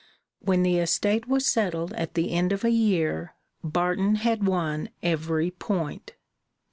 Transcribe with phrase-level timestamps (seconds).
[0.39, 5.51] When the estate was settled at the end of a year, Barton had won every
[5.51, 6.13] point.